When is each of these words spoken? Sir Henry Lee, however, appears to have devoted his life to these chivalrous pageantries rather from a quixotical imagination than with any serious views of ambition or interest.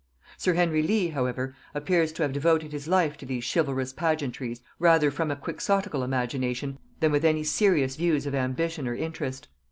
Sir 0.35 0.55
Henry 0.55 0.81
Lee, 0.81 1.09
however, 1.09 1.53
appears 1.75 2.11
to 2.13 2.23
have 2.23 2.33
devoted 2.33 2.71
his 2.71 2.87
life 2.87 3.17
to 3.17 3.25
these 3.27 3.43
chivalrous 3.53 3.93
pageantries 3.93 4.61
rather 4.79 5.11
from 5.11 5.29
a 5.29 5.35
quixotical 5.35 6.03
imagination 6.03 6.79
than 7.01 7.11
with 7.11 7.23
any 7.23 7.43
serious 7.43 7.97
views 7.97 8.25
of 8.25 8.33
ambition 8.33 8.87
or 8.87 8.95
interest. 8.95 9.47